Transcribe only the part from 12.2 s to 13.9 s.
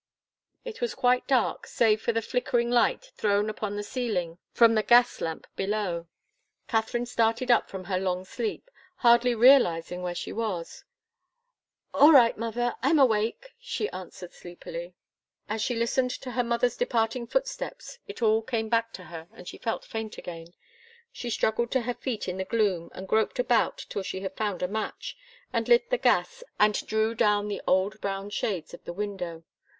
mother I'm awake!" she